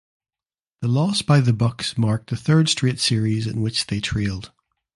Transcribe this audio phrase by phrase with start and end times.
[0.81, 4.51] The loss by the Bucks marked the third straight series in which they trailed.